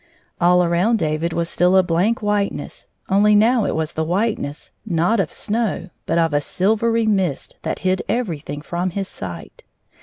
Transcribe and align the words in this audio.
All 0.39 0.63
around 0.63 0.97
David 0.97 1.31
was 1.31 1.47
still 1.47 1.77
a 1.77 1.83
blank 1.83 2.23
whiteness, 2.23 2.87
only 3.07 3.35
now 3.35 3.65
it 3.65 3.75
was 3.75 3.93
the 3.93 4.03
whiteness, 4.03 4.71
not 4.83 5.19
of 5.19 5.31
snow, 5.31 5.89
but 6.07 6.17
of 6.17 6.33
a 6.33 6.41
silvery 6.41 7.05
mist 7.05 7.57
that 7.61 7.77
hid 7.85 8.01
everjrthing 8.09 8.63
fi 8.63 8.77
om 8.79 8.89
his 8.89 9.07
sight. 9.07 9.63